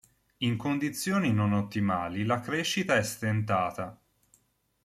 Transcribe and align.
In 0.37 0.57
condizioni 0.57 1.31
non 1.31 1.53
ottimali 1.53 2.25
la 2.25 2.39
crescita 2.39 2.95
è 2.95 3.03
stentata. 3.03 4.01